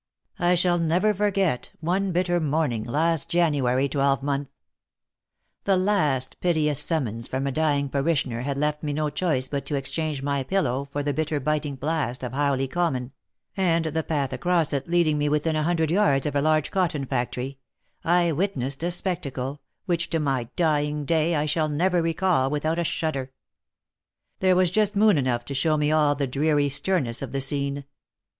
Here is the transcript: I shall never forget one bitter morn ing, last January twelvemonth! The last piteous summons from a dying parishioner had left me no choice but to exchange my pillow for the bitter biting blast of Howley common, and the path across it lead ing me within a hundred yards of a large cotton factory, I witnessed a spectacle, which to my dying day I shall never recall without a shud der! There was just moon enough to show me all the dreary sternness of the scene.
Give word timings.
I 0.39 0.55
shall 0.55 0.79
never 0.79 1.13
forget 1.13 1.73
one 1.79 2.11
bitter 2.11 2.39
morn 2.39 2.71
ing, 2.71 2.83
last 2.85 3.29
January 3.29 3.87
twelvemonth! 3.87 4.47
The 5.65 5.77
last 5.77 6.37
piteous 6.41 6.79
summons 6.79 7.27
from 7.27 7.45
a 7.45 7.51
dying 7.51 7.87
parishioner 7.87 8.41
had 8.41 8.57
left 8.57 8.81
me 8.81 8.93
no 8.93 9.11
choice 9.11 9.47
but 9.47 9.63
to 9.67 9.75
exchange 9.75 10.23
my 10.23 10.41
pillow 10.41 10.89
for 10.91 11.03
the 11.03 11.13
bitter 11.13 11.39
biting 11.39 11.75
blast 11.75 12.23
of 12.23 12.33
Howley 12.33 12.67
common, 12.67 13.11
and 13.55 13.85
the 13.85 14.01
path 14.01 14.33
across 14.33 14.73
it 14.73 14.87
lead 14.89 15.05
ing 15.07 15.19
me 15.19 15.29
within 15.29 15.55
a 15.55 15.61
hundred 15.61 15.91
yards 15.91 16.25
of 16.25 16.35
a 16.35 16.41
large 16.41 16.71
cotton 16.71 17.05
factory, 17.05 17.59
I 18.03 18.31
witnessed 18.31 18.81
a 18.81 18.89
spectacle, 18.89 19.61
which 19.85 20.09
to 20.09 20.19
my 20.19 20.45
dying 20.55 21.05
day 21.05 21.35
I 21.35 21.45
shall 21.45 21.69
never 21.69 22.01
recall 22.01 22.49
without 22.49 22.79
a 22.79 22.83
shud 22.83 23.13
der! 23.13 23.31
There 24.39 24.55
was 24.55 24.71
just 24.71 24.95
moon 24.95 25.19
enough 25.19 25.45
to 25.45 25.53
show 25.53 25.77
me 25.77 25.91
all 25.91 26.15
the 26.15 26.25
dreary 26.25 26.69
sternness 26.69 27.21
of 27.21 27.31
the 27.33 27.39
scene. 27.41 27.85